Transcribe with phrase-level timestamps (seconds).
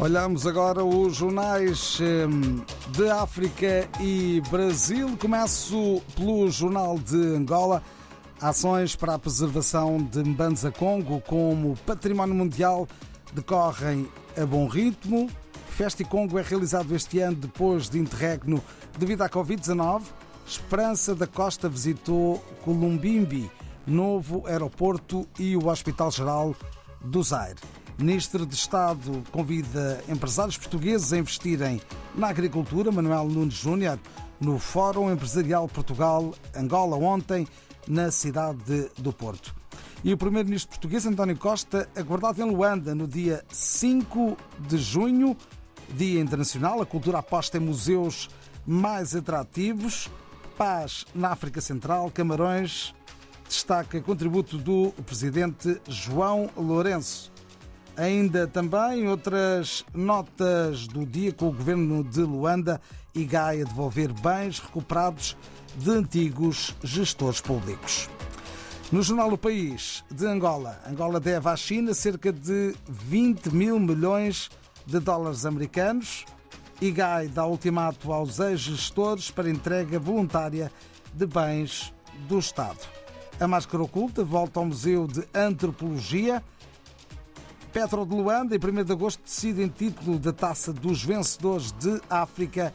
[0.00, 5.16] Olhamos agora os jornais hum, de África e Brasil.
[5.16, 7.80] Começo pelo Jornal de Angola.
[8.40, 12.88] Ações para a preservação de Mbanza Congo como património mundial
[13.32, 15.30] decorrem a bom ritmo.
[15.68, 18.60] Festi Congo é realizado este ano depois de interregno
[18.98, 20.02] devido à Covid-19.
[20.44, 23.48] Esperança da Costa visitou Columbimbi,
[23.86, 26.54] novo aeroporto e o Hospital Geral
[27.00, 27.60] do Zaire.
[27.96, 31.80] Ministro de Estado convida empresários portugueses a investirem
[32.14, 32.90] na agricultura.
[32.90, 34.00] Manuel Nunes Júnior,
[34.40, 37.46] no Fórum Empresarial Portugal-Angola, ontem,
[37.86, 39.54] na cidade do Porto.
[40.02, 45.36] E o Primeiro-Ministro português, António Costa, aguardado em Luanda no dia 5 de junho,
[45.90, 46.82] Dia Internacional.
[46.82, 48.28] A cultura aposta em museus
[48.66, 50.10] mais atrativos.
[50.58, 52.10] Paz na África Central.
[52.10, 52.92] Camarões
[53.48, 57.33] destaca contributo do Presidente João Lourenço.
[57.96, 62.80] Ainda também outras notas do dia com o governo de Luanda
[63.14, 65.36] e Gaia devolver bens recuperados
[65.76, 68.08] de antigos gestores públicos.
[68.90, 74.50] No jornal O País de Angola, Angola deve à China cerca de 20 mil milhões
[74.84, 76.24] de dólares americanos.
[76.80, 80.70] IGAI dá ultimato aos ex-gestores para entrega voluntária
[81.14, 81.94] de bens
[82.28, 82.80] do Estado.
[83.40, 86.42] A máscara oculta volta ao Museu de Antropologia.
[87.74, 92.72] Petro de Luanda, em 1 de agosto, decidem título da taça dos vencedores de África.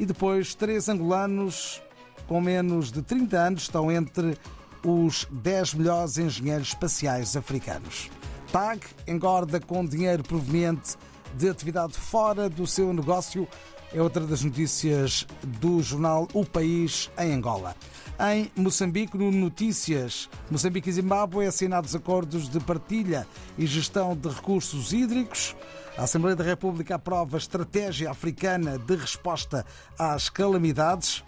[0.00, 1.82] E depois, três angolanos
[2.26, 4.38] com menos de 30 anos estão entre
[4.82, 8.10] os 10 melhores engenheiros espaciais africanos.
[8.50, 10.96] TAG engorda com dinheiro proveniente
[11.34, 13.46] de atividade fora do seu negócio.
[13.92, 17.74] É outra das notícias do jornal O País em Angola.
[18.20, 24.92] Em Moçambique, no Notícias, Moçambique e Zimbábue assinados acordos de partilha e gestão de recursos
[24.92, 25.56] hídricos.
[25.96, 29.64] A Assembleia da República aprova a Estratégia Africana de Resposta
[29.98, 31.24] às Calamidades.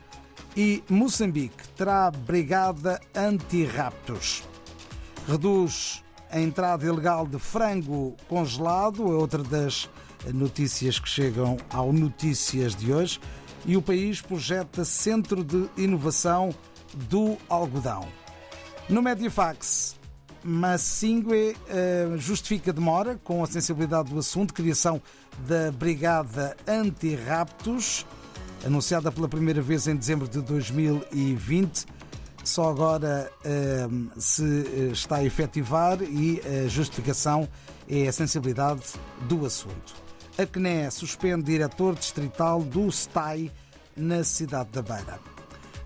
[0.54, 4.42] E Moçambique terá brigada anti-raptos.
[5.26, 9.88] Reduz a entrada ilegal de frango congelado, é outra das
[10.32, 13.20] notícias que chegam ao Notícias de hoje.
[13.66, 16.54] E o país projeta Centro de Inovação
[16.94, 18.08] do Algodão.
[18.88, 19.98] No Mediafax,
[20.42, 25.00] Massingue uh, justifica demora com a sensibilidade do assunto, criação
[25.46, 28.06] da Brigada Anti-Raptos,
[28.64, 31.86] anunciada pela primeira vez em dezembro de 2020.
[32.42, 37.48] Só agora uh, se está a efetivar e a justificação
[37.88, 38.82] é a sensibilidade
[39.22, 39.94] do assunto.
[40.38, 43.52] A CNE suspende diretor distrital do STAI
[43.96, 45.20] na cidade da Beira.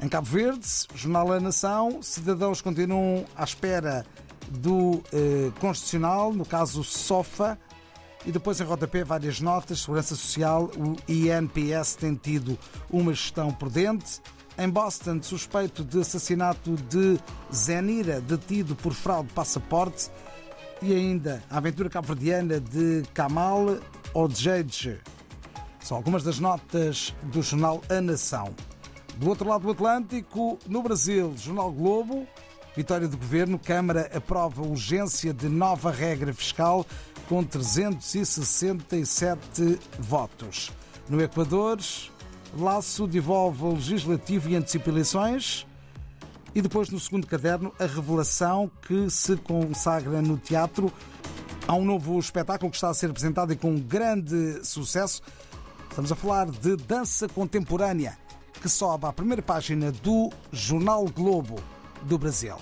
[0.00, 4.04] Em Cabo Verde, Jornal da Nação, cidadãos continuam à espera
[4.48, 7.58] do eh, Constitucional, no caso SOFA,
[8.26, 9.80] e depois em rodapé várias notas.
[9.80, 12.58] Segurança Social, o INPS tem tido
[12.90, 14.20] uma gestão prudente.
[14.56, 17.18] Em Boston, suspeito de assassinato de
[17.52, 20.10] Zenira, detido por fraude de passaporte.
[20.80, 23.78] E ainda a aventura cabo-verdiana de Kamal
[24.12, 25.00] Odjedje.
[25.80, 28.54] São algumas das notas do jornal A Nação.
[29.16, 32.26] Do outro lado do Atlântico, no Brasil, Jornal Globo,
[32.76, 36.84] vitória do governo, Câmara aprova urgência de nova regra fiscal
[37.28, 40.72] com 367 votos.
[41.08, 41.78] No Equador,
[42.56, 45.66] Laço devolve o legislativo e antecipa eleições.
[46.54, 50.92] E depois, no segundo caderno, a revelação que se consagra no teatro.
[51.66, 55.20] Há um novo espetáculo que está a ser apresentado e com grande sucesso.
[55.90, 58.16] Estamos a falar de dança contemporânea
[58.60, 61.56] que sobe à primeira página do Jornal Globo
[62.02, 62.56] do Brasil.